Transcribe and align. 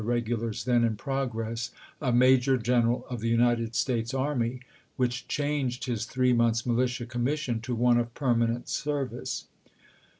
regulars 0.03 0.63
then 0.63 0.83
in 0.83 0.95
progress, 0.95 1.69
a 2.01 2.11
major 2.11 2.57
general 2.57 3.05
of 3.07 3.19
the 3.19 3.29
Thomas, 3.29 3.39
United 3.49 3.75
States 3.75 4.15
army, 4.15 4.59
which 4.95 5.27
changed 5.27 5.85
his 5.85 6.05
three 6.05 6.31
ju^eefisei. 6.33 6.37
months' 6.37 6.65
militia 6.65 7.05
commission 7.05 7.61
to 7.61 7.75
one 7.75 7.99
of 7.99 8.11
permanent 8.15 8.61
nrfp 8.61 8.63
S!' 8.69 8.71
service. 8.71 9.45